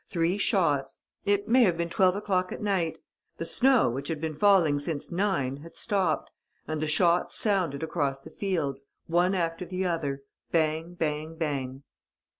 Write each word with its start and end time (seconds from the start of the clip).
"Three 0.07 0.39
shots. 0.39 0.97
It 1.25 1.47
may 1.47 1.61
have 1.61 1.77
been 1.77 1.91
twelve 1.91 2.15
o'clock 2.15 2.51
at 2.51 2.59
night. 2.59 2.97
The 3.37 3.45
snow, 3.45 3.87
which 3.87 4.07
had 4.07 4.19
been 4.19 4.33
falling 4.33 4.79
since 4.79 5.11
nine, 5.11 5.57
had 5.57 5.77
stopped... 5.77 6.31
and 6.67 6.81
the 6.81 6.87
shots 6.87 7.35
sounded 7.35 7.83
across 7.83 8.19
the 8.19 8.31
fields, 8.31 8.81
one 9.05 9.35
after 9.35 9.63
the 9.63 9.85
other: 9.85 10.23
bang, 10.51 10.95
bang, 10.95 11.35
bang." 11.35 11.83